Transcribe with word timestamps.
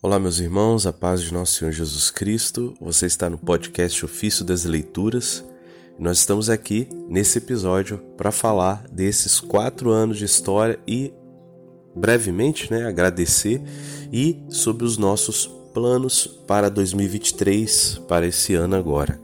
Olá, 0.00 0.16
meus 0.16 0.38
irmãos, 0.38 0.86
a 0.86 0.92
paz 0.92 1.22
de 1.22 1.34
nosso 1.34 1.54
Senhor 1.54 1.72
Jesus 1.72 2.08
Cristo. 2.08 2.72
Você 2.80 3.06
está 3.06 3.28
no 3.28 3.36
podcast 3.36 4.04
Ofício 4.04 4.44
das 4.44 4.64
Leituras. 4.64 5.44
Nós 5.98 6.18
estamos 6.18 6.48
aqui 6.48 6.88
nesse 7.08 7.38
episódio 7.38 7.98
para 8.16 8.30
falar 8.30 8.86
desses 8.92 9.40
quatro 9.40 9.90
anos 9.90 10.16
de 10.16 10.24
história 10.24 10.78
e 10.86 11.12
brevemente, 11.96 12.70
né, 12.70 12.86
agradecer 12.86 13.60
e 14.12 14.40
sobre 14.48 14.84
os 14.84 14.96
nossos 14.96 15.48
planos 15.74 16.28
para 16.46 16.70
2023, 16.70 18.02
para 18.06 18.24
esse 18.24 18.54
ano 18.54 18.76
agora. 18.76 19.20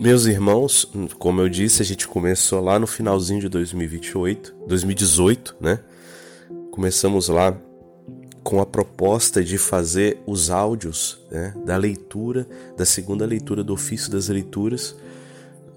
Meus 0.00 0.24
irmãos, 0.24 0.90
como 1.18 1.42
eu 1.42 1.48
disse, 1.50 1.82
a 1.82 1.84
gente 1.84 2.08
começou 2.08 2.62
lá 2.62 2.78
no 2.78 2.86
finalzinho 2.86 3.42
de 3.42 3.50
2028, 3.50 4.54
2018, 4.66 5.56
né? 5.60 5.78
Começamos 6.70 7.28
lá 7.28 7.54
com 8.46 8.60
a 8.60 8.64
proposta 8.64 9.42
de 9.42 9.58
fazer 9.58 10.22
os 10.24 10.50
áudios 10.50 11.18
né, 11.32 11.52
da 11.64 11.76
leitura, 11.76 12.46
da 12.76 12.86
segunda 12.86 13.26
leitura 13.26 13.64
do 13.64 13.72
ofício 13.72 14.08
das 14.08 14.28
leituras, 14.28 14.94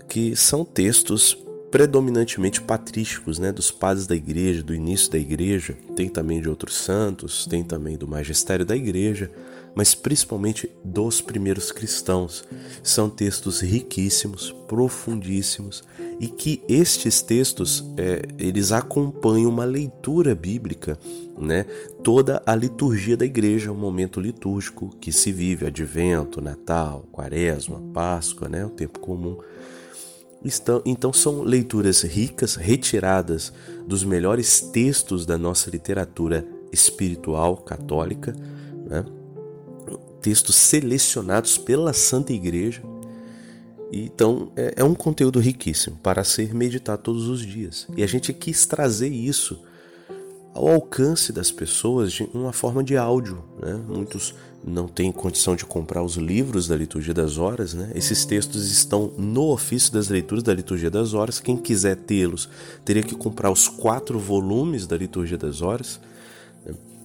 que 0.07 0.35
são 0.35 0.63
textos 0.63 1.35
predominantemente 1.71 2.61
patrísticos, 2.61 3.39
né, 3.39 3.51
dos 3.51 3.71
padres 3.71 4.05
da 4.05 4.15
igreja, 4.15 4.61
do 4.61 4.75
início 4.75 5.09
da 5.09 5.17
igreja, 5.17 5.75
tem 5.95 6.07
também 6.07 6.39
de 6.39 6.47
outros 6.47 6.75
santos, 6.75 7.47
tem 7.47 7.63
também 7.63 7.97
do 7.97 8.07
magistério 8.07 8.63
da 8.63 8.75
igreja, 8.75 9.31
mas 9.75 9.95
principalmente 9.95 10.69
dos 10.83 11.21
primeiros 11.21 11.71
cristãos. 11.71 12.43
São 12.83 13.09
textos 13.09 13.61
riquíssimos, 13.61 14.51
profundíssimos 14.67 15.83
e 16.19 16.27
que 16.27 16.61
estes 16.67 17.21
textos 17.21 17.85
é, 17.97 18.23
eles 18.37 18.71
acompanham 18.71 19.49
uma 19.49 19.63
leitura 19.63 20.35
bíblica, 20.35 20.99
né? 21.37 21.65
Toda 22.03 22.43
a 22.45 22.53
liturgia 22.53 23.15
da 23.15 23.25
igreja, 23.25 23.71
o 23.71 23.75
momento 23.75 24.19
litúrgico 24.19 24.89
que 24.99 25.11
se 25.11 25.31
vive, 25.31 25.65
Advento, 25.65 26.41
Natal, 26.41 27.05
Quaresma, 27.11 27.81
Páscoa, 27.93 28.49
né? 28.49 28.65
O 28.65 28.69
tempo 28.69 28.99
comum. 28.99 29.37
Estão, 30.43 30.81
então 30.85 31.11
são 31.11 31.41
leituras 31.41 32.01
ricas, 32.01 32.55
retiradas 32.55 33.51
dos 33.85 34.03
melhores 34.03 34.61
textos 34.61 35.25
da 35.25 35.37
nossa 35.37 35.69
literatura 35.69 36.45
espiritual 36.71 37.57
católica, 37.57 38.33
né? 38.85 39.05
Textos 40.21 40.55
selecionados 40.55 41.57
pela 41.57 41.93
Santa 41.93 42.33
Igreja. 42.33 42.81
Então 43.91 44.51
é, 44.55 44.75
é, 44.77 44.83
um 44.83 44.93
conteúdo 44.93 45.39
riquíssimo 45.39 45.97
para 46.03 46.23
ser 46.23 46.53
meditado 46.53 47.01
todos 47.01 47.27
os 47.27 47.41
dias. 47.41 47.87
E 47.95 48.03
a 48.03 48.07
gente 48.07 48.31
quis 48.33 48.65
trazer 48.65 49.09
isso 49.09 49.59
ao 50.53 50.67
alcance 50.67 51.31
das 51.31 51.51
pessoas 51.51 52.11
de 52.11 52.23
uma 52.33 52.53
forma 52.53 52.83
de 52.83 52.97
áudio. 52.97 53.43
Né? 53.61 53.79
Muitos 53.87 54.35
não 54.63 54.87
têm 54.87 55.11
condição 55.11 55.55
de 55.55 55.65
comprar 55.65 56.03
os 56.03 56.15
livros 56.15 56.67
da 56.67 56.75
Liturgia 56.75 57.13
das 57.13 57.37
Horas. 57.37 57.73
Né? 57.73 57.91
Esses 57.95 58.25
textos 58.25 58.69
estão 58.69 59.11
no 59.17 59.51
ofício 59.51 59.93
das 59.93 60.09
leituras 60.09 60.43
da 60.43 60.53
Liturgia 60.53 60.89
das 60.89 61.13
Horas. 61.13 61.39
Quem 61.39 61.55
quiser 61.55 61.95
tê-los 61.95 62.49
teria 62.83 63.03
que 63.03 63.15
comprar 63.15 63.49
os 63.49 63.67
quatro 63.67 64.19
volumes 64.19 64.85
da 64.85 64.97
Liturgia 64.97 65.37
das 65.37 65.61
Horas. 65.61 65.99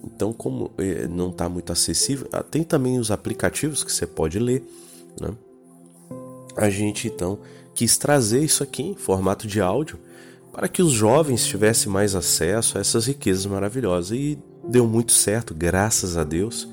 Então, 0.05 0.31
como 0.31 0.71
eh, 0.77 1.07
não 1.07 1.29
está 1.29 1.49
muito 1.49 1.71
acessível, 1.71 2.27
ah, 2.31 2.43
tem 2.43 2.63
também 2.63 2.99
os 2.99 3.11
aplicativos 3.11 3.83
que 3.83 3.91
você 3.91 4.05
pode 4.05 4.39
ler. 4.39 4.63
Né? 5.19 5.29
A 6.55 6.69
gente 6.69 7.07
então 7.07 7.39
quis 7.73 7.97
trazer 7.97 8.43
isso 8.43 8.63
aqui 8.63 8.83
em 8.83 8.95
formato 8.95 9.47
de 9.47 9.59
áudio 9.59 9.99
para 10.51 10.69
que 10.69 10.81
os 10.81 10.93
jovens 10.93 11.45
tivessem 11.45 11.91
mais 11.91 12.15
acesso 12.15 12.77
a 12.77 12.81
essas 12.81 13.07
riquezas 13.07 13.45
maravilhosas. 13.45 14.17
E 14.17 14.39
deu 14.65 14.87
muito 14.87 15.11
certo, 15.11 15.53
graças 15.53 16.15
a 16.15 16.23
Deus. 16.23 16.69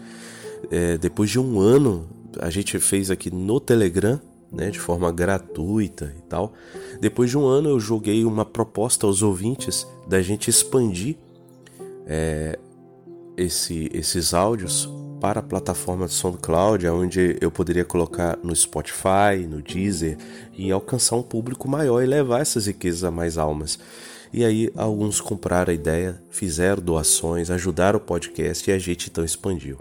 É, 0.70 0.96
depois 0.96 1.30
de 1.30 1.40
um 1.40 1.58
ano, 1.58 2.08
a 2.38 2.48
gente 2.48 2.78
fez 2.78 3.10
aqui 3.10 3.28
no 3.34 3.58
Telegram, 3.58 4.20
né, 4.52 4.70
de 4.70 4.78
forma 4.78 5.10
gratuita 5.10 6.14
e 6.16 6.22
tal. 6.28 6.52
Depois 7.00 7.30
de 7.30 7.36
um 7.36 7.44
ano, 7.44 7.70
eu 7.70 7.80
joguei 7.80 8.24
uma 8.24 8.44
proposta 8.44 9.06
aos 9.06 9.22
ouvintes 9.22 9.86
da 10.06 10.22
gente 10.22 10.48
expandir 10.48 11.16
é, 12.06 12.58
esse, 13.36 13.90
esses 13.92 14.34
áudios 14.34 14.88
para 15.20 15.38
a 15.38 15.42
plataforma 15.42 16.06
de 16.06 16.12
SoundCloud, 16.14 16.86
onde 16.88 17.36
eu 17.40 17.50
poderia 17.50 17.84
colocar 17.84 18.36
no 18.42 18.54
Spotify, 18.56 19.46
no 19.48 19.62
Deezer 19.62 20.18
e 20.52 20.72
alcançar 20.72 21.14
um 21.14 21.22
público 21.22 21.68
maior 21.68 22.02
e 22.02 22.06
levar 22.06 22.40
essas 22.40 22.66
riquezas 22.66 23.04
a 23.04 23.10
mais 23.10 23.38
almas. 23.38 23.78
E 24.32 24.44
aí 24.44 24.72
alguns 24.74 25.20
compraram 25.20 25.70
a 25.70 25.74
ideia, 25.74 26.20
fizeram 26.30 26.82
doações, 26.82 27.50
ajudaram 27.50 27.98
o 27.98 28.02
podcast 28.02 28.68
e 28.68 28.72
a 28.72 28.78
gente 28.78 29.10
então 29.10 29.24
expandiu. 29.24 29.78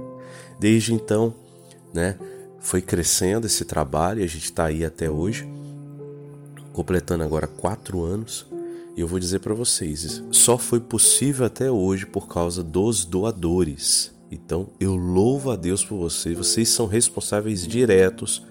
Desde 0.59 0.93
então, 0.93 1.33
né, 1.91 2.17
foi 2.59 2.81
crescendo 2.81 3.47
esse 3.47 3.65
trabalho 3.65 4.21
e 4.21 4.23
a 4.23 4.27
gente 4.27 4.43
está 4.43 4.65
aí 4.65 4.85
até 4.85 5.09
hoje, 5.09 5.49
completando 6.71 7.23
agora 7.23 7.47
quatro 7.47 8.03
anos. 8.03 8.45
E 8.95 9.01
eu 9.01 9.07
vou 9.07 9.19
dizer 9.19 9.39
para 9.39 9.53
vocês, 9.53 10.21
só 10.31 10.57
foi 10.57 10.79
possível 10.79 11.45
até 11.45 11.71
hoje 11.71 12.05
por 12.05 12.27
causa 12.27 12.63
dos 12.63 13.05
doadores. 13.05 14.11
Então 14.29 14.69
eu 14.79 14.95
louvo 14.95 15.51
a 15.51 15.55
Deus 15.55 15.83
por 15.83 15.97
vocês, 15.97 16.37
vocês 16.37 16.69
são 16.69 16.87
responsáveis 16.87 17.65
diretos 17.65 18.45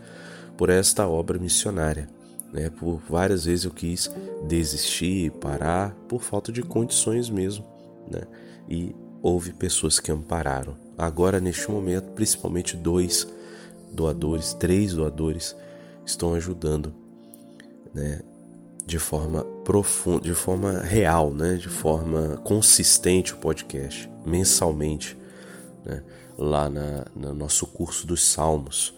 por 0.57 0.71
esta 0.71 1.07
obra 1.07 1.39
missionária. 1.39 2.09
Né? 2.53 2.71
Por 2.71 3.01
várias 3.09 3.45
vezes 3.45 3.65
eu 3.65 3.71
quis 3.71 4.11
desistir, 4.47 5.31
parar, 5.33 5.95
por 6.09 6.23
falta 6.23 6.51
de 6.51 6.63
condições 6.63 7.31
mesmo. 7.31 7.65
Né? 8.11 8.23
E 8.69 8.95
houve 9.23 9.53
pessoas 9.53 10.01
que 10.01 10.11
ampararam. 10.11 10.77
Agora, 10.97 11.41
neste 11.41 11.71
momento, 11.71 12.11
principalmente 12.13 12.77
dois 12.77 13.27
doadores, 13.93 14.55
três 14.55 14.95
doadores, 14.95 15.57
estão 16.05 16.35
ajudando 16.35 16.93
né? 17.95 18.21
de 18.87 18.99
forma 18.99 19.45
de 20.23 20.35
forma 20.35 20.81
real, 20.81 21.33
né? 21.33 21.55
de 21.55 21.69
forma 21.69 22.37
consistente 22.45 23.35
o 23.35 23.37
podcast, 23.37 24.11
mensalmente, 24.25 25.17
né? 25.85 26.03
lá 26.37 26.69
na, 26.69 27.07
no 27.15 27.35
nosso 27.35 27.67
curso 27.67 28.07
dos 28.07 28.25
Salmos. 28.25 28.95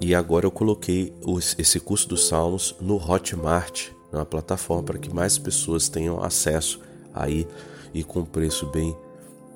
E 0.00 0.14
agora 0.14 0.46
eu 0.46 0.50
coloquei 0.50 1.12
os, 1.24 1.56
esse 1.58 1.80
curso 1.80 2.08
dos 2.08 2.28
Salmos 2.28 2.74
no 2.80 2.96
Hotmart, 2.96 3.88
na 4.12 4.24
plataforma, 4.24 4.82
para 4.82 4.98
que 4.98 5.12
mais 5.12 5.38
pessoas 5.38 5.88
tenham 5.88 6.22
acesso 6.22 6.80
aí 7.14 7.46
e 7.92 8.04
com 8.04 8.24
preço 8.24 8.66
bem 8.66 8.96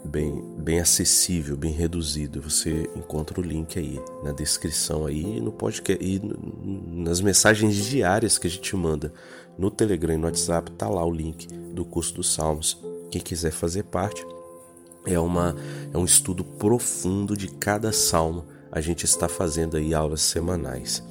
bem, 0.05 0.43
bem 0.59 0.81
acessível, 0.81 1.57
bem 1.57 1.73
reduzido. 1.73 2.41
Você 2.43 2.89
encontra 2.95 3.41
o 3.41 3.43
link 3.43 3.79
aí 3.79 4.01
na 4.23 4.33
descrição 4.33 5.07
aí 5.07 5.41
no 5.41 5.53
podcast 5.53 6.05
e 6.05 6.21
nas 7.01 7.21
mensagens 7.21 7.75
diárias 7.75 8.39
que 8.39 8.47
a 8.47 8.51
gente 8.51 8.75
manda 8.77 9.13
no 9.59 9.71
Telegram 9.71 10.15
e 10.15 10.17
no 10.17 10.27
WhatsApp 10.27 10.71
tá 10.73 10.89
lá 10.89 11.05
o 11.05 11.11
link 11.11 11.47
do 11.47 11.85
curso 11.85 12.15
dos 12.15 12.33
Salmos. 12.33 12.79
Quem 13.11 13.21
quiser 13.21 13.53
fazer 13.53 13.85
parte 13.85 14.27
é 15.07 15.19
uma 15.19 15.55
é 15.93 15.99
um 15.99 16.05
estudo 16.05 16.45
profundo 16.45 17.37
de 17.37 17.49
cada 17.49 17.93
salmo. 17.93 18.45
A 18.71 18.81
gente 18.81 19.05
está 19.05 19.29
fazendo 19.29 19.77
aí 19.77 19.95
aulas 19.95 20.21
semanais. 20.21 21.03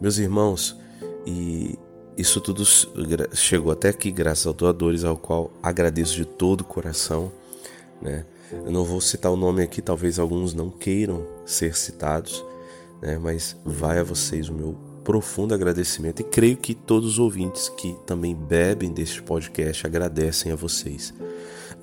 Meus 0.00 0.18
irmãos, 0.18 0.76
e 1.24 1.78
isso 2.16 2.40
tudo 2.40 2.64
chegou 3.32 3.72
até 3.72 3.88
aqui 3.88 4.10
graças 4.10 4.46
aos 4.46 4.56
doadores, 4.56 5.04
ao 5.04 5.16
qual 5.16 5.52
agradeço 5.62 6.16
de 6.16 6.24
todo 6.24 6.62
o 6.62 6.64
coração. 6.64 7.30
Né? 8.02 8.26
Eu 8.52 8.70
não 8.70 8.84
vou 8.84 9.00
citar 9.00 9.32
o 9.32 9.36
nome 9.36 9.62
aqui, 9.62 9.80
talvez 9.80 10.18
alguns 10.18 10.52
não 10.52 10.68
queiram 10.68 11.26
ser 11.46 11.76
citados, 11.76 12.44
né? 13.00 13.16
mas 13.16 13.56
vai 13.64 13.98
a 13.98 14.02
vocês 14.02 14.48
o 14.48 14.52
meu 14.52 14.76
profundo 15.04 15.54
agradecimento 15.54 16.20
e 16.20 16.24
creio 16.24 16.56
que 16.56 16.74
todos 16.74 17.12
os 17.12 17.18
ouvintes 17.18 17.68
que 17.68 17.96
também 18.06 18.34
bebem 18.34 18.92
deste 18.92 19.22
podcast 19.22 19.86
agradecem 19.86 20.52
a 20.52 20.56
vocês. 20.56 21.14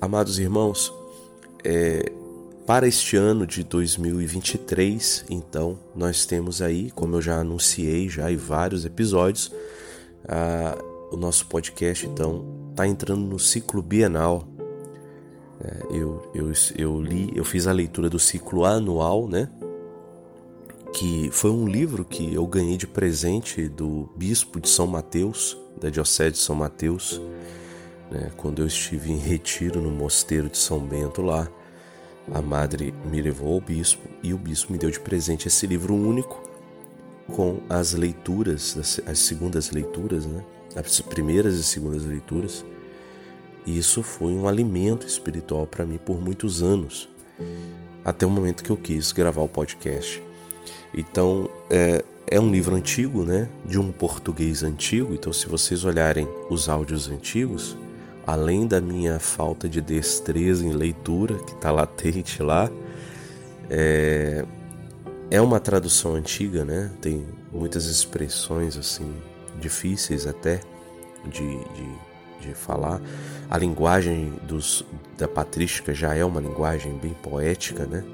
Amados 0.00 0.38
irmãos, 0.38 0.92
é, 1.64 2.10
para 2.66 2.86
este 2.86 3.16
ano 3.16 3.46
de 3.46 3.64
2023, 3.64 5.24
então, 5.28 5.78
nós 5.94 6.24
temos 6.24 6.62
aí, 6.62 6.90
como 6.92 7.16
eu 7.16 7.22
já 7.22 7.40
anunciei 7.40 8.08
já 8.08 8.30
em 8.30 8.36
vários 8.36 8.84
episódios, 8.84 9.52
a, 10.26 10.78
o 11.10 11.16
nosso 11.16 11.46
podcast 11.46 12.06
então 12.06 12.70
está 12.70 12.86
entrando 12.86 13.22
no 13.22 13.38
ciclo 13.38 13.82
bienal. 13.82 14.46
É, 15.62 15.86
eu, 15.90 16.30
eu, 16.34 16.52
eu 16.76 17.00
li, 17.00 17.30
eu 17.34 17.44
fiz 17.44 17.66
a 17.66 17.72
leitura 17.72 18.08
do 18.08 18.18
ciclo 18.18 18.64
anual, 18.64 19.28
né? 19.28 19.48
Que 20.92 21.30
foi 21.30 21.50
um 21.50 21.66
livro 21.66 22.04
que 22.04 22.34
eu 22.34 22.46
ganhei 22.46 22.76
de 22.76 22.86
presente 22.86 23.68
do 23.68 24.08
bispo 24.16 24.60
de 24.60 24.68
São 24.68 24.86
Mateus, 24.86 25.56
da 25.80 25.88
Diocese 25.88 26.32
de 26.32 26.38
São 26.38 26.56
Mateus, 26.56 27.20
né? 28.10 28.30
quando 28.36 28.60
eu 28.60 28.66
estive 28.66 29.12
em 29.12 29.18
retiro 29.18 29.80
no 29.80 29.90
mosteiro 29.90 30.48
de 30.48 30.58
São 30.58 30.80
Bento 30.80 31.22
lá. 31.22 31.48
A 32.32 32.42
madre 32.42 32.94
me 33.10 33.20
levou 33.20 33.54
ao 33.54 33.60
bispo 33.60 34.08
e 34.22 34.32
o 34.32 34.38
bispo 34.38 34.72
me 34.72 34.78
deu 34.78 34.90
de 34.90 35.00
presente 35.00 35.48
esse 35.48 35.66
livro 35.66 35.94
único 35.94 36.40
com 37.34 37.60
as 37.68 37.92
leituras, 37.92 39.00
as 39.06 39.18
segundas 39.18 39.70
leituras, 39.70 40.26
né? 40.26 40.44
as 40.76 41.00
primeiras 41.00 41.54
e 41.54 41.64
segundas 41.64 42.04
leituras. 42.04 42.64
Isso 43.66 44.02
foi 44.02 44.32
um 44.32 44.48
alimento 44.48 45.06
espiritual 45.06 45.66
para 45.66 45.84
mim 45.84 45.98
por 45.98 46.20
muitos 46.20 46.62
anos. 46.62 47.08
até 48.04 48.26
o 48.26 48.30
momento 48.30 48.64
que 48.64 48.70
eu 48.70 48.76
quis 48.76 49.12
gravar 49.12 49.42
o 49.42 49.48
podcast. 49.48 50.22
Então, 50.94 51.48
é, 51.68 52.04
é 52.26 52.40
um 52.40 52.50
livro 52.50 52.74
antigo, 52.74 53.24
né? 53.24 53.48
De 53.64 53.78
um 53.78 53.92
português 53.92 54.62
antigo. 54.62 55.14
Então, 55.14 55.32
se 55.32 55.46
vocês 55.46 55.84
olharem 55.84 56.26
os 56.48 56.68
áudios 56.68 57.08
antigos, 57.08 57.76
além 58.26 58.66
da 58.66 58.80
minha 58.80 59.18
falta 59.18 59.68
de 59.68 59.80
destreza 59.80 60.64
em 60.64 60.72
leitura, 60.72 61.34
que 61.38 61.52
está 61.52 61.70
latente 61.70 62.42
lá, 62.42 62.70
é, 63.68 64.44
é 65.30 65.40
uma 65.40 65.60
tradução 65.60 66.14
antiga, 66.14 66.64
né? 66.64 66.90
Tem 67.00 67.24
muitas 67.52 67.86
expressões 67.86 68.76
assim 68.76 69.14
difíceis 69.60 70.26
até 70.26 70.60
de, 71.26 71.48
de, 71.48 72.09
de 72.40 72.54
falar. 72.54 73.00
A 73.48 73.58
linguagem 73.58 74.32
dos, 74.42 74.84
da 75.16 75.28
patrística 75.28 75.94
já 75.94 76.14
é 76.14 76.24
uma 76.24 76.40
linguagem 76.40 76.96
bem 76.98 77.14
poética, 77.14 77.84
né? 77.86 78.04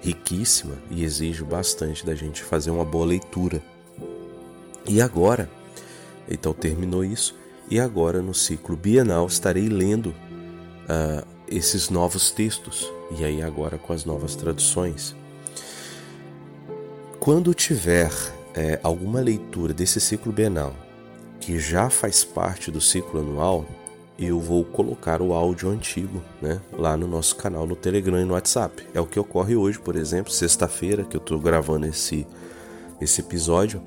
Riquíssima 0.00 0.74
e 0.90 1.02
exige 1.02 1.42
bastante 1.42 2.04
da 2.06 2.14
gente 2.14 2.42
fazer 2.42 2.70
uma 2.70 2.84
boa 2.84 3.06
leitura. 3.06 3.62
E 4.88 5.00
agora, 5.00 5.50
então 6.28 6.52
terminou 6.52 7.04
isso, 7.04 7.34
e 7.68 7.80
agora 7.80 8.22
no 8.22 8.32
ciclo 8.32 8.76
bienal 8.76 9.26
estarei 9.26 9.68
lendo 9.68 10.10
uh, 10.10 11.26
esses 11.48 11.90
novos 11.90 12.30
textos, 12.30 12.90
e 13.18 13.24
aí 13.24 13.42
agora 13.42 13.78
com 13.78 13.92
as 13.92 14.04
novas 14.04 14.36
traduções. 14.36 15.16
Quando 17.18 17.52
tiver 17.52 18.12
é, 18.54 18.78
alguma 18.82 19.20
leitura 19.20 19.74
desse 19.74 20.00
ciclo 20.00 20.32
bienal 20.32 20.74
que 21.46 21.60
já 21.60 21.88
faz 21.88 22.24
parte 22.24 22.72
do 22.72 22.80
ciclo 22.80 23.20
anual, 23.20 23.64
eu 24.18 24.40
vou 24.40 24.64
colocar 24.64 25.22
o 25.22 25.32
áudio 25.32 25.70
antigo 25.70 26.20
né, 26.42 26.60
lá 26.72 26.96
no 26.96 27.06
nosso 27.06 27.36
canal 27.36 27.64
no 27.68 27.76
Telegram 27.76 28.20
e 28.20 28.24
no 28.24 28.32
WhatsApp. 28.32 28.84
É 28.92 29.00
o 29.00 29.06
que 29.06 29.20
ocorre 29.20 29.54
hoje, 29.54 29.78
por 29.78 29.94
exemplo, 29.94 30.32
sexta-feira, 30.32 31.04
que 31.04 31.16
eu 31.16 31.20
estou 31.20 31.38
gravando 31.38 31.86
esse, 31.86 32.26
esse 33.00 33.20
episódio, 33.20 33.80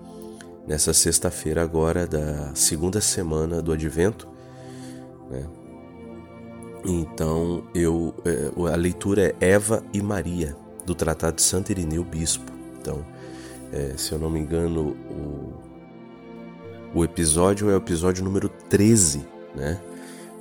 nessa 0.66 0.94
sexta-feira 0.94 1.62
agora 1.62 2.08
da 2.08 2.56
segunda 2.56 3.02
semana 3.02 3.62
do 3.62 3.74
Advento. 3.74 4.26
Né? 5.30 5.46
Então, 6.86 7.66
eu, 7.76 8.16
é, 8.24 8.72
a 8.72 8.76
leitura 8.78 9.36
é 9.38 9.50
Eva 9.50 9.84
e 9.92 10.02
Maria, 10.02 10.56
do 10.86 10.96
Tratado 10.96 11.36
de 11.36 11.42
Santo 11.42 11.74
Irineu 11.74 12.06
Bispo. 12.06 12.54
Então, 12.80 13.06
é, 13.74 13.96
se 13.98 14.14
eu 14.14 14.18
não 14.18 14.30
me 14.30 14.40
engano, 14.40 14.96
o, 15.12 15.49
o 16.94 17.04
episódio 17.04 17.70
é 17.70 17.74
o 17.74 17.78
episódio 17.78 18.24
número 18.24 18.50
13, 18.50 19.26
né? 19.56 19.80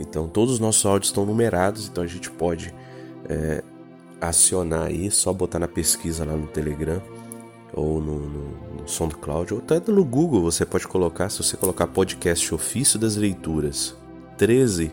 Então 0.00 0.28
todos 0.28 0.54
os 0.54 0.60
nossos 0.60 0.84
áudios 0.86 1.10
estão 1.10 1.26
numerados, 1.26 1.88
então 1.88 2.02
a 2.02 2.06
gente 2.06 2.30
pode 2.30 2.74
é, 3.28 3.62
acionar 4.20 4.86
aí, 4.86 5.10
só 5.10 5.32
botar 5.32 5.58
na 5.58 5.68
pesquisa 5.68 6.24
lá 6.24 6.34
no 6.34 6.46
Telegram 6.46 7.02
ou 7.72 8.00
no, 8.00 8.18
no, 8.18 8.80
no 8.80 8.88
SoundCloud, 8.88 9.54
ou 9.54 9.60
até 9.60 9.80
no 9.92 10.04
Google 10.04 10.42
você 10.42 10.64
pode 10.64 10.88
colocar, 10.88 11.28
se 11.28 11.42
você 11.42 11.56
colocar 11.56 11.86
podcast 11.86 12.54
Ofício 12.54 12.98
das 12.98 13.16
Leituras 13.16 13.94
13, 14.36 14.90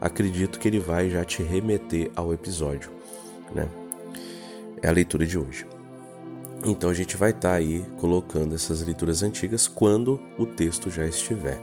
acredito 0.00 0.58
que 0.58 0.68
ele 0.68 0.78
vai 0.78 1.08
já 1.08 1.24
te 1.24 1.42
remeter 1.42 2.10
ao 2.14 2.32
episódio, 2.32 2.90
né? 3.54 3.68
É 4.82 4.88
a 4.88 4.92
leitura 4.92 5.26
de 5.26 5.38
hoje. 5.38 5.66
Então 6.64 6.88
a 6.88 6.94
gente 6.94 7.16
vai 7.16 7.30
estar 7.30 7.50
tá 7.50 7.54
aí 7.54 7.84
colocando 8.00 8.54
essas 8.54 8.82
leituras 8.82 9.22
antigas 9.22 9.68
quando 9.68 10.18
o 10.38 10.46
texto 10.46 10.90
já 10.90 11.06
estiver. 11.06 11.60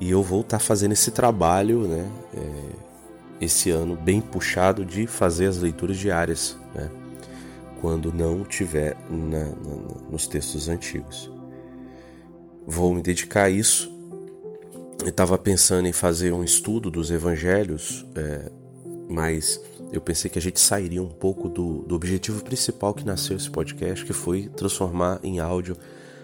E 0.00 0.10
eu 0.10 0.22
vou 0.22 0.40
estar 0.40 0.58
tá 0.58 0.64
fazendo 0.64 0.92
esse 0.92 1.10
trabalho, 1.10 1.86
né, 1.86 2.10
é, 2.34 3.44
esse 3.44 3.70
ano 3.70 3.96
bem 3.96 4.20
puxado 4.20 4.84
de 4.84 5.06
fazer 5.06 5.46
as 5.46 5.58
leituras 5.58 5.98
diárias, 5.98 6.56
né, 6.74 6.90
quando 7.82 8.12
não 8.12 8.42
tiver 8.44 8.96
na, 9.10 9.44
na, 9.44 10.10
nos 10.10 10.26
textos 10.26 10.68
antigos. 10.68 11.30
Vou 12.66 12.94
me 12.94 13.02
dedicar 13.02 13.44
a 13.44 13.50
isso. 13.50 13.90
Eu 15.02 15.08
estava 15.08 15.36
pensando 15.36 15.86
em 15.86 15.92
fazer 15.92 16.32
um 16.32 16.44
estudo 16.44 16.90
dos 16.90 17.10
evangelhos, 17.10 18.06
é, 18.14 18.50
mas 19.10 19.60
eu 19.92 20.00
pensei 20.00 20.30
que 20.30 20.38
a 20.38 20.42
gente 20.42 20.60
sairia 20.60 21.02
um 21.02 21.08
pouco 21.08 21.48
do, 21.48 21.82
do 21.82 21.96
objetivo 21.96 22.44
principal 22.44 22.94
que 22.94 23.04
nasceu 23.04 23.36
esse 23.36 23.50
podcast, 23.50 24.04
que 24.04 24.12
foi 24.12 24.48
transformar 24.48 25.18
em 25.22 25.40
áudio 25.40 25.76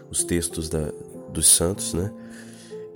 os 0.08 0.22
textos 0.22 0.68
da, 0.68 0.92
dos 1.32 1.48
santos, 1.48 1.92
né? 1.92 2.12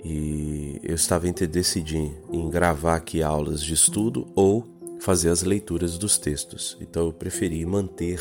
E 0.03 0.79
eu 0.81 0.95
estava 0.95 1.27
entre 1.27 1.45
decidir 1.45 2.11
em 2.31 2.49
gravar 2.49 2.95
aqui 2.95 3.21
aulas 3.21 3.61
de 3.61 3.73
estudo 3.73 4.31
ou 4.33 4.65
fazer 4.99 5.29
as 5.29 5.43
leituras 5.43 5.97
dos 5.97 6.17
textos. 6.17 6.77
Então 6.79 7.07
eu 7.07 7.13
preferi 7.13 7.63
manter, 7.65 8.19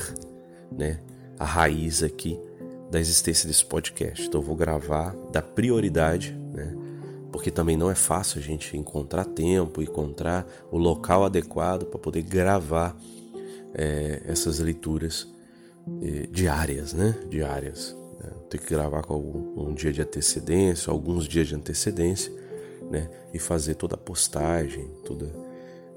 né, 0.71 1.01
a 1.39 1.45
raiz 1.45 2.03
aqui 2.03 2.39
da 2.91 2.99
existência 2.99 3.47
desse 3.47 3.65
podcast. 3.65 4.27
Então 4.27 4.41
eu 4.41 4.47
vou 4.47 4.57
gravar, 4.57 5.15
dar 5.33 5.43
prioridade? 5.43 6.40
Porque 7.41 7.51
também 7.51 7.75
não 7.75 7.91
é 7.91 7.95
fácil 7.95 8.39
a 8.39 8.43
gente 8.43 8.77
encontrar 8.77 9.25
tempo, 9.25 9.81
encontrar 9.81 10.47
o 10.71 10.77
local 10.77 11.25
adequado 11.25 11.87
para 11.87 11.99
poder 11.99 12.21
gravar 12.21 12.95
é, 13.73 14.21
essas 14.27 14.59
leituras 14.59 15.27
é, 16.03 16.27
diárias, 16.27 16.93
né? 16.93 17.19
Diárias. 17.31 17.97
Né? 18.23 18.31
Tem 18.51 18.61
que 18.61 18.69
gravar 18.69 19.01
com 19.05 19.15
algum, 19.15 19.71
um 19.71 19.73
dia 19.73 19.91
de 19.91 20.03
antecedência, 20.03 20.91
alguns 20.91 21.27
dias 21.27 21.49
de 21.49 21.55
antecedência, 21.55 22.31
né? 22.91 23.09
E 23.33 23.39
fazer 23.39 23.75
toda 23.77 23.95
a 23.95 23.99
postagem, 23.99 24.91
todo 25.07 25.33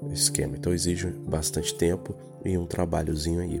o 0.00 0.10
esquema. 0.14 0.56
Então 0.56 0.72
exige 0.72 1.08
bastante 1.08 1.74
tempo 1.74 2.14
e 2.42 2.56
um 2.56 2.64
trabalhozinho 2.64 3.40
aí. 3.40 3.60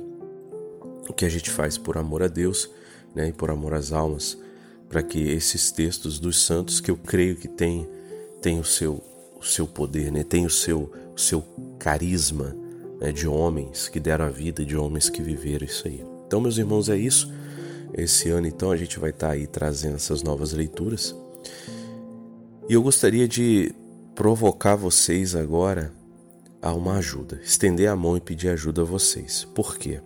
O 1.06 1.12
que 1.12 1.26
a 1.26 1.28
gente 1.28 1.50
faz 1.50 1.76
por 1.76 1.98
amor 1.98 2.22
a 2.22 2.28
Deus, 2.28 2.70
né? 3.14 3.28
E 3.28 3.32
por 3.34 3.50
amor 3.50 3.74
às 3.74 3.92
almas 3.92 4.38
para 4.94 5.02
que 5.02 5.18
esses 5.18 5.72
textos 5.72 6.20
dos 6.20 6.44
santos, 6.44 6.78
que 6.78 6.88
eu 6.88 6.96
creio 6.96 7.34
que 7.34 7.48
tem, 7.48 7.84
tem 8.40 8.60
o, 8.60 8.64
seu, 8.64 9.02
o 9.36 9.42
seu 9.42 9.66
poder, 9.66 10.12
né? 10.12 10.22
tem 10.22 10.46
o 10.46 10.50
seu, 10.50 10.88
o 11.12 11.18
seu 11.18 11.44
carisma 11.80 12.56
né? 13.00 13.10
de 13.10 13.26
homens 13.26 13.88
que 13.88 13.98
deram 13.98 14.24
a 14.24 14.28
vida, 14.28 14.64
de 14.64 14.76
homens 14.76 15.10
que 15.10 15.20
viveram 15.20 15.66
isso 15.66 15.88
aí. 15.88 16.06
Então, 16.24 16.40
meus 16.40 16.58
irmãos, 16.58 16.88
é 16.88 16.96
isso. 16.96 17.28
Esse 17.92 18.28
ano, 18.28 18.46
então, 18.46 18.70
a 18.70 18.76
gente 18.76 19.00
vai 19.00 19.10
estar 19.10 19.26
tá 19.26 19.32
aí 19.32 19.48
trazendo 19.48 19.96
essas 19.96 20.22
novas 20.22 20.52
leituras. 20.52 21.12
E 22.68 22.74
eu 22.74 22.80
gostaria 22.80 23.26
de 23.26 23.74
provocar 24.14 24.76
vocês 24.76 25.34
agora 25.34 25.92
a 26.62 26.72
uma 26.72 26.98
ajuda, 26.98 27.40
estender 27.42 27.88
a 27.88 27.96
mão 27.96 28.16
e 28.16 28.20
pedir 28.20 28.48
ajuda 28.48 28.82
a 28.82 28.84
vocês. 28.84 29.44
Por 29.56 29.76
quê? 29.76 30.00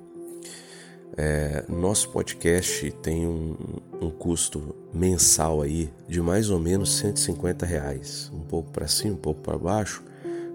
É, 1.21 1.65
nosso 1.69 2.11
podcast 2.11 2.93
tem 3.03 3.27
um, 3.27 3.57
um, 4.01 4.09
custo 4.09 4.77
mensal 4.95 5.63
aí 5.63 5.93
de 6.07 6.23
mais 6.23 6.49
ou 6.49 6.61
menos 6.61 6.97
150 6.99 7.67
reais, 7.67 8.31
um 8.33 8.39
pouco 8.39 8.71
para 8.71 8.87
cima, 8.87 9.15
um 9.15 9.19
pouco 9.19 9.41
para 9.41 9.59
baixo, 9.59 10.05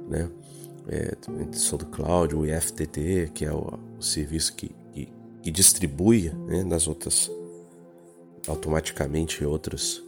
né? 0.08 0.30
É, 0.88 1.18
sou 1.52 1.78
do 1.78 1.86
Cloud, 1.88 2.34
o 2.34 2.46
IFTT, 2.46 3.32
que 3.34 3.44
é 3.44 3.52
o, 3.52 3.78
o 4.00 4.02
serviço 4.02 4.56
que, 4.56 4.74
que, 4.94 5.12
que 5.42 5.52
distribui 5.52 6.30
né, 6.48 6.64
nas 6.64 6.88
outras 6.88 7.30
automaticamente 8.48 9.44
outras 9.44 10.02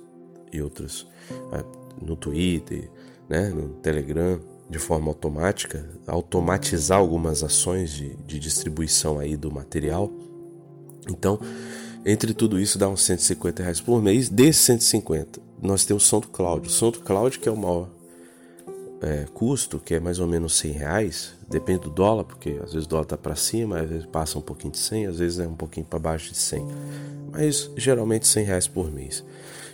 e 0.53 0.61
outros 0.61 1.05
é, 1.51 1.65
no 2.01 2.15
Twitter, 2.15 2.89
né, 3.27 3.49
no 3.49 3.73
Telegram, 3.81 4.39
de 4.69 4.79
forma 4.79 5.09
automática, 5.09 5.85
automatizar 6.07 6.97
algumas 6.97 7.43
ações 7.43 7.91
de, 7.91 8.15
de 8.15 8.39
distribuição 8.39 9.19
aí 9.19 9.35
do 9.35 9.51
material 9.51 10.09
então, 11.09 11.39
entre 12.05 12.33
tudo 12.33 12.59
isso 12.59 12.77
dá 12.77 12.87
uns 12.87 13.01
150 13.03 13.63
reais 13.63 13.81
por 13.81 14.01
mês. 14.01 14.29
Desses 14.29 14.61
150, 14.63 15.39
nós 15.61 15.85
temos 15.85 16.03
o 16.03 16.07
SoundCloud. 16.07 16.67
O 16.67 16.71
SoundCloud 16.71 17.39
que 17.39 17.49
é 17.49 17.51
o 17.51 17.57
maior 17.57 17.89
é, 19.01 19.25
custo, 19.33 19.79
que 19.79 19.95
é 19.95 19.99
mais 19.99 20.19
ou 20.19 20.27
menos 20.27 20.55
100 20.57 20.71
reais. 20.71 21.33
Depende 21.49 21.81
do 21.81 21.89
dólar, 21.89 22.23
porque 22.23 22.59
às 22.63 22.73
vezes 22.73 22.85
o 22.85 22.89
dólar 22.89 23.05
tá 23.05 23.17
para 23.17 23.35
cima, 23.35 23.79
às 23.79 23.89
vezes 23.89 24.05
passa 24.05 24.37
um 24.37 24.41
pouquinho 24.41 24.71
de 24.71 24.79
100, 24.79 25.07
às 25.07 25.19
vezes 25.19 25.39
é 25.39 25.47
um 25.47 25.55
pouquinho 25.55 25.85
para 25.85 25.99
baixo 25.99 26.31
de 26.31 26.37
100. 26.37 26.67
Mas 27.31 27.71
geralmente 27.77 28.27
100 28.27 28.45
reais 28.45 28.67
por 28.67 28.91
mês. 28.91 29.23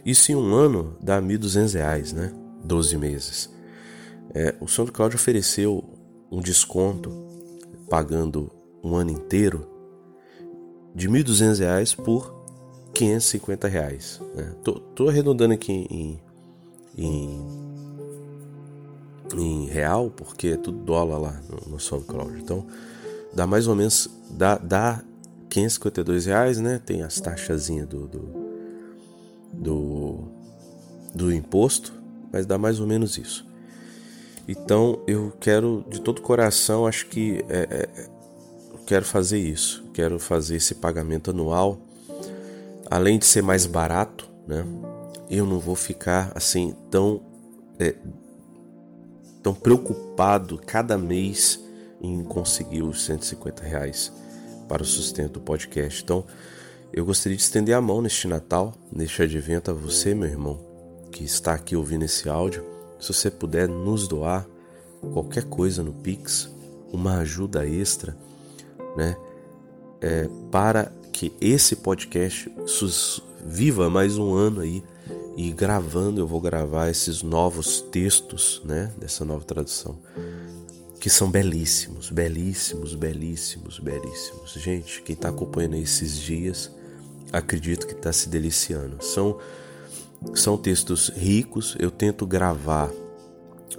Isso 0.05 0.31
em 0.31 0.35
um 0.35 0.53
ano 0.53 0.97
dá 1.01 1.21
1.200 1.21 1.73
reais, 1.73 2.13
né? 2.13 2.33
12 2.63 2.97
meses. 2.97 3.49
É, 4.33 4.55
o 4.59 4.67
SoundCloud 4.67 5.15
ofereceu 5.15 5.83
um 6.31 6.39
desconto 6.39 7.11
pagando 7.89 8.49
um 8.83 8.95
ano 8.95 9.11
inteiro 9.11 9.70
de 10.93 11.07
R$ 11.07 11.23
1.200 11.23 11.95
por 11.95 12.41
550 12.93 13.67
reais, 13.67 14.21
né? 14.35 14.53
tô, 14.63 15.07
arredondando 15.07 15.53
aqui 15.53 15.71
em, 15.71 16.21
em, 16.97 17.41
em, 19.35 19.65
real, 19.67 20.11
porque 20.11 20.49
é 20.49 20.57
tudo 20.57 20.77
dólar 20.79 21.17
lá 21.17 21.41
no, 21.49 21.71
no 21.71 21.79
SoundCloud. 21.79 22.39
Então, 22.41 22.65
dá 23.33 23.47
mais 23.47 23.67
ou 23.67 23.75
menos, 23.75 24.09
dá, 24.29 24.57
dá 24.57 25.01
552 25.49 26.25
reais, 26.25 26.59
né? 26.59 26.81
Tem 26.85 27.01
as 27.01 27.19
taxazinhas 27.19 27.87
do, 27.87 28.07
do, 28.07 28.29
do, 29.53 30.19
do 31.15 31.33
imposto, 31.33 31.93
mas 32.31 32.45
dá 32.45 32.57
mais 32.57 32.79
ou 32.79 32.87
menos 32.87 33.17
isso. 33.17 33.49
Então 34.47 35.01
eu 35.07 35.31
quero 35.39 35.85
de 35.89 36.01
todo 36.01 36.21
coração, 36.21 36.85
acho 36.85 37.05
que 37.07 37.43
é, 37.47 37.67
é, 37.69 38.09
quero 38.85 39.05
fazer 39.05 39.39
isso, 39.39 39.80
quero 39.93 40.19
fazer 40.19 40.57
esse 40.57 40.75
pagamento 40.75 41.31
anual. 41.31 41.79
Além 42.89 43.17
de 43.17 43.25
ser 43.25 43.41
mais 43.41 43.65
barato, 43.65 44.29
né? 44.47 44.65
Eu 45.29 45.45
não 45.45 45.59
vou 45.59 45.75
ficar 45.75 46.31
assim 46.35 46.75
tão 46.89 47.21
é, 47.79 47.95
tão 49.41 49.53
preocupado 49.53 50.59
cada 50.65 50.97
mês 50.97 51.59
em 52.01 52.23
conseguir 52.23 52.83
os 52.83 53.05
150 53.05 53.63
reais 53.63 54.11
para 54.67 54.83
o 54.83 54.85
sustento 54.85 55.33
do 55.33 55.41
podcast. 55.41 56.03
Então, 56.03 56.25
eu 56.93 57.05
gostaria 57.05 57.37
de 57.37 57.43
estender 57.43 57.75
a 57.75 57.81
mão 57.81 58.01
neste 58.01 58.27
Natal, 58.27 58.73
neste 58.91 59.21
advento 59.21 59.71
a 59.71 59.73
você, 59.73 60.13
meu 60.13 60.27
irmão, 60.27 60.59
que 61.11 61.23
está 61.23 61.53
aqui 61.53 61.75
ouvindo 61.75 62.03
esse 62.03 62.27
áudio. 62.27 62.65
Se 62.99 63.13
você 63.13 63.31
puder 63.31 63.67
nos 63.67 64.07
doar 64.07 64.45
qualquer 65.13 65.43
coisa 65.45 65.81
no 65.81 65.93
Pix, 65.93 66.49
uma 66.91 67.19
ajuda 67.19 67.65
extra, 67.65 68.15
né? 68.95 69.15
É, 70.01 70.27
para 70.51 70.91
que 71.13 71.31
esse 71.39 71.75
podcast 71.75 72.51
viva 73.45 73.89
mais 73.89 74.17
um 74.17 74.33
ano 74.33 74.61
aí 74.61 74.83
e 75.37 75.51
gravando 75.51 76.19
eu 76.19 76.27
vou 76.27 76.41
gravar 76.41 76.89
esses 76.89 77.21
novos 77.21 77.81
textos, 77.81 78.61
né, 78.65 78.91
dessa 78.97 79.23
nova 79.23 79.43
tradução, 79.45 79.97
que 80.99 81.09
são 81.09 81.29
belíssimos, 81.29 82.09
belíssimos, 82.09 82.95
belíssimos, 82.95 83.79
belíssimos. 83.79 84.53
Gente, 84.53 85.01
quem 85.01 85.13
está 85.13 85.29
acompanhando 85.29 85.75
esses 85.75 86.17
dias, 86.17 86.71
acredito 87.31 87.87
que 87.87 87.93
está 87.93 88.11
se 88.11 88.29
deliciando. 88.29 89.03
São 89.03 89.39
são 90.35 90.57
textos 90.57 91.09
ricos. 91.09 91.75
Eu 91.79 91.89
tento 91.89 92.25
gravar 92.25 92.91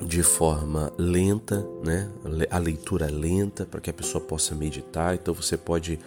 de 0.01 0.23
forma 0.23 0.93
lenta, 0.97 1.67
né? 1.85 2.11
A 2.51 2.59
leitura 2.59 3.11
lenta 3.11 3.67
para 3.67 3.81
que 3.81 3.91
a 3.91 3.93
pessoa 3.93 4.23
possa 4.23 4.55
meditar. 4.55 5.15
Então 5.15 5.35
você 5.35 5.57
pode 5.57 5.99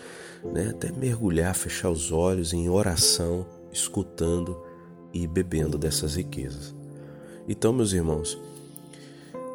né, 0.44 0.70
até 0.70 0.92
mergulhar, 0.92 1.56
fechar 1.56 1.89
os 1.89 2.12
olhos 2.12 2.54
em 2.54 2.70
oração, 2.70 3.46
escutando 3.72 4.58
e 5.13 5.27
bebendo 5.27 5.77
dessas 5.77 6.15
riquezas. 6.15 6.74
Então, 7.48 7.72
meus 7.72 7.94
irmãos, 7.94 8.39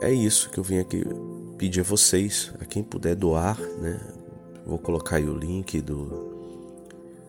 é 0.01 0.13
isso 0.13 0.49
que 0.51 0.59
eu 0.59 0.65
vim 0.65 0.79
aqui 0.79 1.05
pedir 1.59 1.81
a 1.81 1.85
vocês, 1.85 2.53
a 2.61 2.65
quem 2.65 2.83
puder 2.83 3.15
doar, 3.15 3.59
né? 3.81 4.01
Vou 4.65 4.79
colocar 4.79 5.17
aí 5.17 5.29
o 5.29 5.37
link 5.37 5.81
do, 5.81 6.31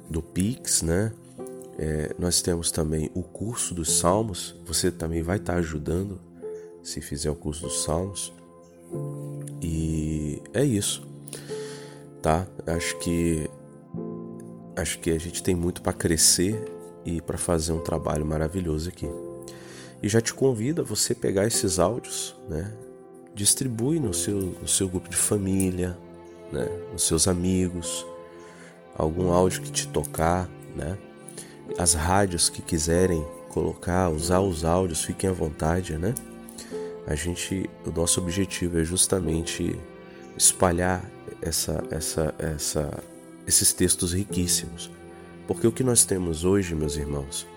do 0.10 0.22
Pix, 0.22 0.82
né? 0.82 1.12
É, 1.78 2.16
nós 2.20 2.42
temos 2.42 2.70
também 2.72 3.10
o 3.16 3.24
curso 3.24 3.74
dos 3.74 3.92
Salmos. 3.92 4.56
Você 4.66 4.92
também 4.92 5.24
vai 5.24 5.38
estar 5.38 5.56
ajudando 5.56 6.20
se 6.84 7.02
fizer 7.02 7.30
o 7.30 7.36
curso 7.36 7.64
dos 7.64 7.84
Salmos. 7.84 8.34
E 9.62 10.42
é 10.54 10.64
isso, 10.64 11.08
tá? 12.22 12.48
Acho 12.68 12.98
que 13.00 13.50
acho 14.76 15.00
que 15.00 15.12
a 15.12 15.20
gente 15.20 15.44
tem 15.44 15.54
muito 15.54 15.82
para 15.82 15.94
crescer 15.94 16.60
e 17.06 17.22
para 17.22 17.38
fazer 17.38 17.74
um 17.74 17.80
trabalho 17.80 18.26
maravilhoso 18.26 18.90
aqui. 18.90 19.08
E 20.02 20.10
já 20.10 20.20
te 20.20 20.34
convido 20.34 20.82
a 20.82 20.86
você 20.86 21.14
pegar 21.14 21.46
esses 21.46 21.78
áudios, 21.78 22.36
né? 22.50 22.74
Distribui 23.36 24.00
no 24.00 24.14
seu, 24.14 24.36
no 24.36 24.68
seu 24.68 24.90
grupo 24.90 25.10
de 25.10 25.16
família, 25.16 25.98
né? 26.52 26.68
Nos 26.92 27.04
seus 27.04 27.28
amigos, 27.28 28.06
algum 28.96 29.32
áudio 29.32 29.62
que 29.62 29.72
te 29.72 29.88
tocar, 29.88 30.50
né? 30.76 30.98
As 31.78 31.94
rádios 31.94 32.50
que 32.50 32.62
quiserem 32.62 33.26
colocar, 33.50 34.10
usar 34.10 34.40
os 34.40 34.66
áudios, 34.66 35.04
fiquem 35.04 35.30
à 35.30 35.34
vontade, 35.34 35.98
né? 35.98 36.14
A 37.08 37.16
gente, 37.16 37.70
o 37.86 37.92
nosso 37.92 38.22
objetivo 38.22 38.80
é 38.80 38.84
justamente 38.84 39.76
espalhar 40.38 41.04
essa, 41.42 41.84
essa, 41.90 42.34
essa, 42.38 43.04
esses 43.48 43.74
textos 43.74 44.14
riquíssimos. 44.14 44.92
Porque 45.48 45.68
o 45.68 45.72
que 45.72 45.84
nós 45.84 46.06
temos 46.06 46.44
hoje, 46.46 46.76
meus 46.76 46.96
irmãos, 46.96 47.48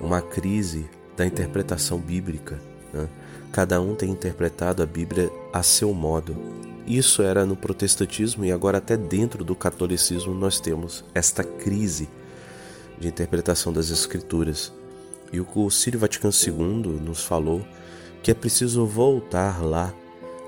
uma 0.00 0.20
crise 0.20 0.88
da 1.16 1.26
interpretação 1.26 1.98
bíblica. 1.98 2.60
Né? 2.92 3.08
Cada 3.52 3.80
um 3.80 3.94
tem 3.94 4.10
interpretado 4.10 4.82
a 4.82 4.86
Bíblia 4.86 5.30
a 5.52 5.62
seu 5.62 5.92
modo. 5.92 6.36
Isso 6.86 7.22
era 7.22 7.44
no 7.44 7.56
protestantismo 7.56 8.44
e 8.44 8.52
agora 8.52 8.78
até 8.78 8.96
dentro 8.96 9.44
do 9.44 9.54
catolicismo 9.54 10.32
nós 10.32 10.60
temos 10.60 11.04
esta 11.14 11.42
crise 11.42 12.08
de 12.98 13.08
interpretação 13.08 13.72
das 13.72 13.90
escrituras. 13.90 14.72
E 15.32 15.40
o 15.40 15.44
Concílio 15.44 16.00
Vaticano 16.00 16.32
II 16.32 17.00
nos 17.00 17.22
falou 17.22 17.64
que 18.28 18.32
é 18.32 18.34
preciso 18.34 18.84
voltar 18.84 19.64
lá, 19.64 19.90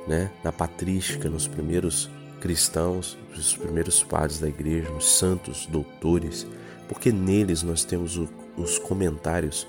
né, 0.07 0.31
na 0.45 0.53
patrística, 0.53 1.31
nos 1.31 1.49
primeiros 1.49 2.11
cristãos, 2.39 3.17
os 3.35 3.57
primeiros 3.57 4.03
padres 4.03 4.39
da 4.39 4.47
igreja, 4.47 4.93
os 4.93 5.17
santos 5.17 5.65
doutores, 5.65 6.47
porque 6.87 7.11
neles 7.11 7.63
nós 7.63 7.83
temos 7.83 8.21
os 8.55 8.79
comentários 8.81 9.67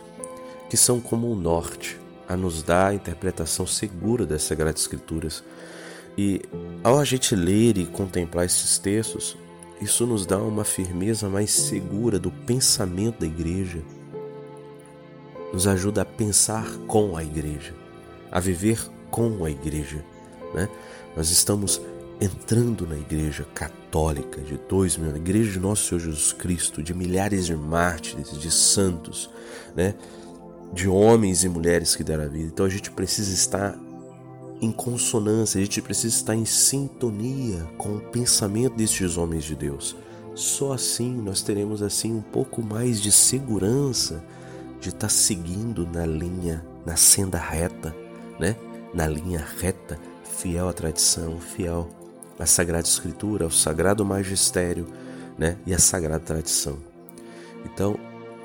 que 0.69 0.75
são 0.75 0.99
como 0.99 1.31
o 1.31 1.35
norte 1.37 1.97
a 2.27 2.35
nos 2.35 2.61
dar 2.61 2.87
a 2.87 2.93
interpretação 2.93 3.65
segura 3.65 4.25
das 4.25 4.41
Sagradas 4.43 4.81
Escrituras. 4.81 5.41
E 6.17 6.41
ao 6.83 6.99
a 6.99 7.05
gente 7.05 7.33
ler 7.33 7.77
e 7.77 7.85
contemplar 7.85 8.45
esses 8.45 8.77
textos, 8.77 9.37
isso 9.81 10.05
nos 10.05 10.25
dá 10.25 10.37
uma 10.37 10.65
firmeza 10.65 11.29
mais 11.29 11.49
segura 11.49 12.19
do 12.19 12.29
pensamento 12.29 13.21
da 13.21 13.25
igreja, 13.25 13.81
nos 15.53 15.65
ajuda 15.65 16.01
a 16.01 16.05
pensar 16.05 16.69
com 16.87 17.15
a 17.15 17.23
igreja, 17.23 17.79
a 18.31 18.39
viver 18.39 18.79
com 19.09 19.43
a 19.43 19.51
igreja. 19.51 20.03
Né? 20.53 20.69
Nós 21.15 21.29
estamos 21.29 21.81
entrando 22.19 22.87
na 22.87 22.95
igreja 22.95 23.45
católica 23.53 24.39
de 24.41 24.57
dois 24.69 24.95
mil, 24.95 25.11
a 25.13 25.17
igreja 25.17 25.51
de 25.51 25.59
nosso 25.59 25.87
Senhor 25.87 25.99
Jesus 25.99 26.31
Cristo, 26.31 26.81
de 26.81 26.93
milhares 26.93 27.47
de 27.47 27.55
mártires, 27.55 28.39
de 28.39 28.51
santos, 28.51 29.29
né? 29.75 29.95
de 30.71 30.87
homens 30.87 31.43
e 31.43 31.49
mulheres 31.49 31.95
que 31.95 32.03
deram 32.03 32.23
a 32.23 32.27
vida. 32.27 32.45
Então 32.45 32.65
a 32.65 32.69
gente 32.69 32.91
precisa 32.91 33.33
estar 33.33 33.77
em 34.61 34.71
consonância, 34.71 35.59
a 35.59 35.63
gente 35.63 35.81
precisa 35.81 36.15
estar 36.15 36.35
em 36.35 36.45
sintonia 36.45 37.67
com 37.77 37.95
o 37.95 37.99
pensamento 37.99 38.75
destes 38.75 39.17
homens 39.17 39.43
de 39.43 39.55
Deus. 39.55 39.95
Só 40.35 40.73
assim 40.73 41.11
nós 41.13 41.41
teremos 41.41 41.81
assim 41.81 42.13
um 42.13 42.21
pouco 42.21 42.61
mais 42.61 43.01
de 43.01 43.11
segurança 43.11 44.23
de 44.79 44.89
estar 44.89 45.09
seguindo 45.09 45.85
na 45.85 46.05
linha, 46.05 46.65
na 46.85 46.95
senda 46.95 47.37
reta, 47.37 47.95
né? 48.41 48.55
Na 48.93 49.07
linha 49.07 49.45
reta, 49.59 49.99
fiel 50.23 50.67
à 50.67 50.73
tradição, 50.73 51.39
fiel 51.39 51.87
à 52.39 52.45
Sagrada 52.45 52.87
Escritura, 52.87 53.45
ao 53.45 53.51
Sagrado 53.51 54.03
Magistério, 54.03 54.87
né? 55.37 55.57
E 55.65 55.73
à 55.73 55.79
Sagrada 55.79 56.19
Tradição. 56.19 56.77
Então, 57.63 57.97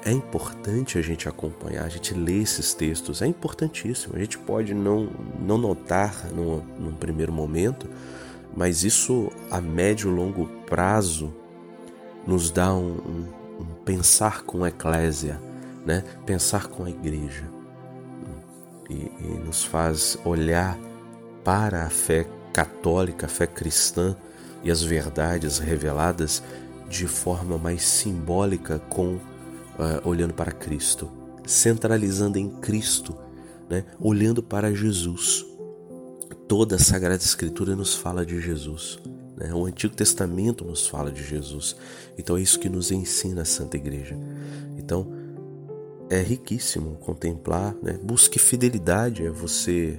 é 0.04 0.12
importante 0.12 0.98
a 0.98 1.02
gente 1.02 1.28
acompanhar, 1.28 1.84
a 1.84 1.88
gente 1.88 2.14
ler 2.14 2.42
esses 2.42 2.74
textos, 2.74 3.22
é 3.22 3.26
importantíssimo. 3.26 4.14
A 4.14 4.18
gente 4.18 4.38
pode 4.38 4.74
não, 4.74 5.08
não 5.40 5.58
notar 5.58 6.26
no, 6.32 6.62
num 6.78 6.92
primeiro 6.92 7.32
momento, 7.32 7.88
mas 8.54 8.84
isso 8.84 9.32
a 9.50 9.60
médio 9.60 10.10
e 10.10 10.14
longo 10.14 10.46
prazo 10.66 11.32
nos 12.26 12.50
dá 12.50 12.72
um, 12.74 12.98
um, 12.98 13.26
um 13.60 13.64
pensar 13.84 14.42
com 14.42 14.62
a 14.62 14.68
eclésia, 14.68 15.40
né? 15.84 16.04
pensar 16.24 16.68
com 16.68 16.84
a 16.84 16.90
igreja. 16.90 17.55
E, 18.88 18.94
e 18.94 19.40
nos 19.44 19.64
faz 19.64 20.18
olhar 20.24 20.78
para 21.44 21.84
a 21.84 21.90
fé 21.90 22.26
católica, 22.52 23.26
a 23.26 23.28
fé 23.28 23.46
cristã 23.46 24.16
e 24.62 24.70
as 24.70 24.82
verdades 24.82 25.58
reveladas 25.58 26.42
de 26.88 27.06
forma 27.06 27.58
mais 27.58 27.82
simbólica, 27.82 28.78
com 28.88 29.14
uh, 29.14 29.20
olhando 30.04 30.34
para 30.34 30.52
Cristo, 30.52 31.10
centralizando 31.46 32.38
em 32.38 32.48
Cristo, 32.48 33.16
né? 33.68 33.84
olhando 34.00 34.42
para 34.42 34.74
Jesus. 34.74 35.44
Toda 36.48 36.76
a 36.76 36.78
Sagrada 36.78 37.22
Escritura 37.22 37.74
nos 37.74 37.94
fala 37.94 38.24
de 38.24 38.40
Jesus. 38.40 38.98
Né? 39.36 39.52
O 39.52 39.66
Antigo 39.66 39.94
Testamento 39.94 40.64
nos 40.64 40.86
fala 40.86 41.10
de 41.10 41.22
Jesus. 41.22 41.76
Então 42.16 42.36
é 42.36 42.40
isso 42.40 42.58
que 42.58 42.68
nos 42.68 42.90
ensina 42.90 43.42
a 43.42 43.44
Santa 43.44 43.76
Igreja. 43.76 44.16
Então 44.78 45.12
é 46.08 46.20
riquíssimo 46.20 46.96
contemplar, 46.96 47.74
né? 47.82 47.98
busque 48.02 48.38
fidelidade, 48.38 49.26
é 49.26 49.30
você 49.30 49.98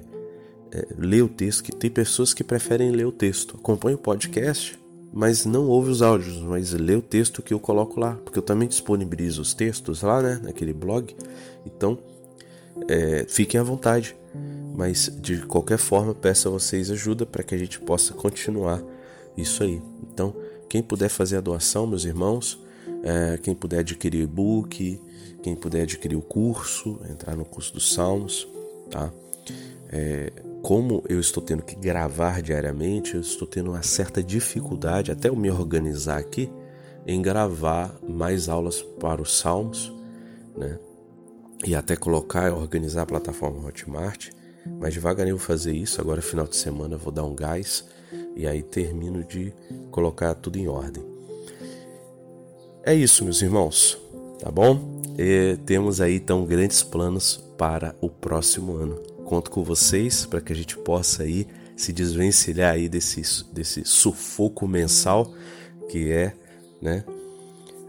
é, 0.72 0.86
ler 0.96 1.22
o 1.22 1.28
texto, 1.28 1.64
que 1.64 1.74
tem 1.74 1.90
pessoas 1.90 2.32
que 2.32 2.44
preferem 2.44 2.90
ler 2.90 3.06
o 3.06 3.12
texto. 3.12 3.56
Acompanhe 3.56 3.94
o 3.94 3.98
podcast, 3.98 4.78
mas 5.12 5.44
não 5.44 5.66
ouve 5.66 5.90
os 5.90 6.02
áudios, 6.02 6.38
mas 6.42 6.72
lê 6.72 6.94
o 6.94 7.02
texto 7.02 7.42
que 7.42 7.52
eu 7.52 7.60
coloco 7.60 8.00
lá, 8.00 8.14
porque 8.24 8.38
eu 8.38 8.42
também 8.42 8.68
disponibilizo 8.68 9.42
os 9.42 9.54
textos 9.54 10.02
lá, 10.02 10.22
né, 10.22 10.40
naquele 10.42 10.72
blog. 10.72 11.14
Então, 11.66 11.98
é, 12.88 13.26
fiquem 13.28 13.60
à 13.60 13.62
vontade. 13.62 14.16
Mas 14.76 15.10
de 15.20 15.38
qualquer 15.42 15.78
forma, 15.78 16.14
peço 16.14 16.46
a 16.46 16.50
vocês 16.52 16.90
ajuda 16.90 17.26
para 17.26 17.42
que 17.42 17.54
a 17.54 17.58
gente 17.58 17.80
possa 17.80 18.14
continuar 18.14 18.80
isso 19.36 19.64
aí. 19.64 19.82
Então, 20.12 20.34
quem 20.68 20.82
puder 20.82 21.08
fazer 21.08 21.36
a 21.36 21.40
doação, 21.40 21.86
meus 21.86 22.04
irmãos, 22.04 22.60
é, 23.02 23.38
quem 23.38 23.54
puder 23.54 23.80
adquirir 23.80 24.20
o 24.20 24.24
e-book, 24.24 25.00
quem 25.42 25.54
puder 25.54 25.82
adquirir 25.82 26.16
o 26.16 26.22
curso, 26.22 27.00
entrar 27.10 27.36
no 27.36 27.44
curso 27.44 27.72
dos 27.72 27.92
Salmos, 27.92 28.46
tá? 28.90 29.12
é, 29.90 30.32
como 30.62 31.02
eu 31.08 31.18
estou 31.18 31.42
tendo 31.42 31.62
que 31.62 31.74
gravar 31.74 32.42
diariamente, 32.42 33.14
eu 33.14 33.20
estou 33.20 33.46
tendo 33.46 33.70
uma 33.70 33.82
certa 33.82 34.22
dificuldade, 34.22 35.10
até 35.10 35.28
eu 35.28 35.36
me 35.36 35.50
organizar 35.50 36.18
aqui, 36.18 36.50
em 37.06 37.22
gravar 37.22 37.96
mais 38.06 38.48
aulas 38.48 38.82
para 38.82 39.22
os 39.22 39.38
Salmos, 39.38 39.92
né? 40.56 40.78
E 41.64 41.74
até 41.74 41.96
colocar, 41.96 42.52
organizar 42.52 43.02
a 43.02 43.06
plataforma 43.06 43.66
Hotmart. 43.66 44.30
Mas 44.78 44.94
devagarinho 44.94 45.34
eu 45.34 45.38
vou 45.38 45.46
fazer 45.46 45.72
isso. 45.72 46.00
Agora, 46.00 46.22
final 46.22 46.46
de 46.46 46.56
semana, 46.56 46.94
eu 46.94 46.98
vou 46.98 47.10
dar 47.10 47.24
um 47.24 47.34
gás 47.34 47.84
e 48.36 48.46
aí 48.46 48.62
termino 48.62 49.24
de 49.24 49.52
colocar 49.90 50.34
tudo 50.34 50.56
em 50.56 50.68
ordem. 50.68 51.07
É 52.88 52.94
isso, 52.94 53.22
meus 53.22 53.42
irmãos, 53.42 53.98
tá 54.40 54.50
bom? 54.50 55.02
E 55.18 55.58
temos 55.66 56.00
aí 56.00 56.16
então 56.16 56.46
grandes 56.46 56.82
planos 56.82 57.36
para 57.58 57.94
o 58.00 58.08
próximo 58.08 58.76
ano. 58.76 58.94
Conto 59.26 59.50
com 59.50 59.62
vocês 59.62 60.24
para 60.24 60.40
que 60.40 60.54
a 60.54 60.56
gente 60.56 60.74
possa 60.74 61.22
aí 61.22 61.46
se 61.76 61.92
desvencilhar 61.92 62.72
aí 62.72 62.88
desse, 62.88 63.44
desse 63.52 63.84
sufoco 63.84 64.66
mensal 64.66 65.30
que 65.90 66.10
é, 66.10 66.34
né? 66.80 67.04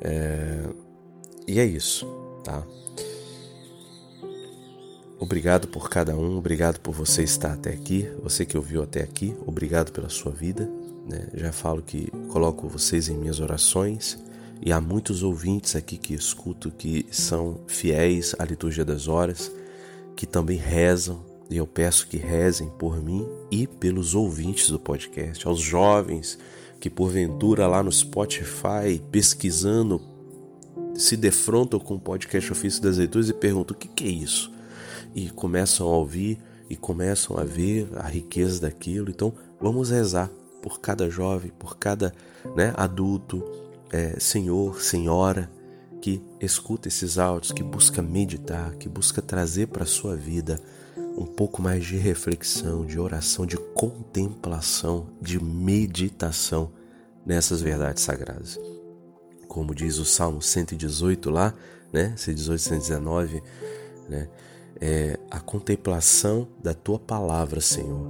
É... 0.01 0.65
E 1.48 1.62
é 1.62 1.65
isso, 1.65 2.06
tá? 2.44 2.62
Obrigado 5.18 5.70
por 5.70 5.89
cada 5.89 6.13
um, 6.13 6.38
obrigado 6.38 6.82
por 6.82 6.94
você 6.94 7.24
estar 7.24 7.53
até 7.53 7.70
aqui, 7.70 8.12
você 8.22 8.46
que 8.46 8.58
ouviu 8.58 8.84
até 8.84 9.01
aqui, 9.01 9.34
obrigado 9.48 9.94
pela 9.94 10.10
sua 10.10 10.34
vida. 10.34 10.70
Né? 11.08 11.25
Já 11.36 11.53
falo 11.53 11.82
que 11.82 12.12
coloco 12.27 12.68
vocês 12.68 13.08
em 13.08 13.15
minhas 13.15 13.39
orações 13.39 14.27
e 14.61 14.71
há 14.71 14.81
muitos 14.81 15.23
ouvintes 15.23 15.75
aqui 15.75 15.97
que 15.97 16.13
escuto 16.13 16.71
que 16.71 17.05
são 17.11 17.61
fiéis 17.67 18.35
à 18.37 18.45
liturgia 18.45 18.85
das 18.85 19.07
horas, 19.07 19.51
que 20.15 20.25
também 20.25 20.57
rezam 20.57 21.23
e 21.49 21.57
eu 21.57 21.65
peço 21.65 22.07
que 22.07 22.17
rezem 22.17 22.69
por 22.77 23.01
mim 23.01 23.27
e 23.49 23.65
pelos 23.65 24.13
ouvintes 24.13 24.69
do 24.69 24.79
podcast, 24.79 25.47
aos 25.47 25.59
jovens 25.59 26.37
que 26.79 26.89
porventura 26.89 27.67
lá 27.67 27.81
no 27.81 27.91
Spotify 27.91 29.01
pesquisando 29.11 30.01
se 30.95 31.17
defrontam 31.17 31.79
com 31.79 31.95
o 31.95 31.99
podcast 31.99 32.51
Ofício 32.51 32.81
das 32.81 32.97
Leituras 32.97 33.29
e 33.29 33.33
perguntam 33.33 33.75
o 33.75 33.79
que, 33.79 33.87
que 33.87 34.03
é 34.03 34.09
isso? 34.09 34.51
e 35.13 35.29
começam 35.29 35.87
a 35.87 35.97
ouvir 35.97 36.39
e 36.69 36.75
começam 36.75 37.37
a 37.37 37.43
ver 37.43 37.89
a 37.95 38.07
riqueza 38.07 38.61
daquilo. 38.61 39.09
Então, 39.09 39.33
vamos 39.59 39.89
rezar 39.89 40.29
por 40.61 40.79
cada 40.79 41.09
jovem, 41.09 41.51
por 41.57 41.77
cada 41.77 42.13
né, 42.55 42.73
adulto, 42.75 43.43
é, 43.91 44.19
senhor, 44.19 44.81
senhora 44.81 45.50
que 46.01 46.22
escuta 46.39 46.88
esses 46.88 47.17
áudios, 47.17 47.51
que 47.51 47.63
busca 47.63 48.01
meditar, 48.01 48.75
que 48.75 48.88
busca 48.88 49.22
trazer 49.22 49.67
para 49.67 49.84
a 49.84 49.88
sua 49.88 50.15
vida 50.15 50.60
um 51.17 51.25
pouco 51.25 51.62
mais 51.62 51.86
de 51.86 51.98
reflexão, 51.98 52.86
de 52.86 53.00
oração, 53.00 53.46
de 53.46 53.58
contemplação, 53.58 55.08
de 55.22 55.43
meditação 55.43 56.72
nessas 57.25 57.62
verdades 57.62 58.03
sagradas. 58.03 58.58
Como 59.48 59.75
diz 59.75 59.98
o 59.98 60.05
Salmo 60.05 60.41
118 60.41 61.29
lá, 61.29 61.53
né, 61.91 62.13
118, 62.15 62.62
119, 62.62 63.43
né, 64.08 64.29
é 64.79 65.19
a 65.29 65.39
contemplação 65.39 66.48
da 66.63 66.74
tua 66.74 67.00
palavra, 67.00 67.60
Senhor, 67.60 68.08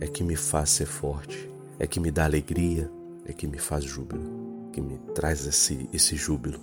é 0.00 0.06
que 0.06 0.24
me 0.24 0.36
faz 0.36 0.70
ser 0.70 0.86
forte, 0.86 1.50
é 1.78 1.86
que 1.86 2.00
me 2.00 2.10
dá 2.10 2.24
alegria, 2.24 2.90
é 3.26 3.32
que 3.32 3.46
me 3.46 3.58
faz 3.58 3.84
júbilo, 3.84 4.45
que 4.76 4.80
me 4.82 4.98
traz 5.14 5.46
esse, 5.46 5.88
esse 5.90 6.16
júbilo. 6.16 6.60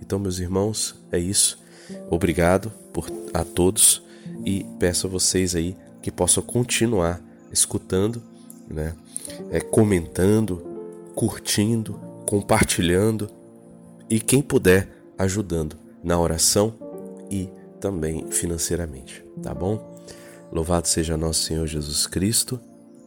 Então, 0.00 0.18
meus 0.18 0.38
irmãos, 0.38 0.94
é 1.12 1.18
isso. 1.18 1.62
Obrigado 2.08 2.72
por, 2.90 3.06
a 3.34 3.44
todos 3.44 4.02
e 4.46 4.64
peço 4.78 5.06
a 5.06 5.10
vocês 5.10 5.54
aí 5.54 5.76
que 6.00 6.10
possam 6.10 6.42
continuar 6.42 7.20
escutando, 7.52 8.22
né? 8.66 8.94
É, 9.50 9.60
comentando, 9.60 10.56
curtindo, 11.14 12.00
compartilhando 12.26 13.28
e 14.08 14.18
quem 14.18 14.40
puder 14.40 14.88
ajudando 15.18 15.76
na 16.02 16.18
oração 16.18 16.74
e 17.30 17.50
também 17.78 18.30
financeiramente, 18.30 19.22
tá 19.42 19.52
bom? 19.52 19.94
Louvado 20.50 20.88
seja 20.88 21.16
nosso 21.16 21.42
Senhor 21.42 21.66
Jesus 21.66 22.06
Cristo, 22.06 22.58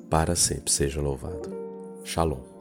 para 0.10 0.36
sempre 0.36 0.72
seja 0.72 1.02
louvado. 1.02 1.52
Shalom. 2.04 2.57